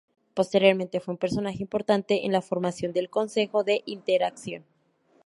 Posteriormente, 0.33 0.99
fue 0.99 1.13
un 1.13 1.19
personaje 1.19 1.59
importante 1.61 2.25
en 2.25 2.31
la 2.31 2.41
formación 2.41 2.91
del 2.91 3.11
Consejo 3.11 3.63
de 3.63 3.83
Interacción. 3.85 4.63